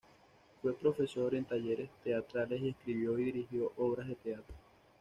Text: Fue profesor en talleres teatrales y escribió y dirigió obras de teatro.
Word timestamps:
Fue 0.63 0.73
profesor 0.73 1.35
en 1.35 1.45
talleres 1.45 1.91
teatrales 2.03 2.59
y 2.63 2.69
escribió 2.69 3.19
y 3.19 3.25
dirigió 3.25 3.71
obras 3.77 4.07
de 4.07 4.15
teatro. 4.15 4.55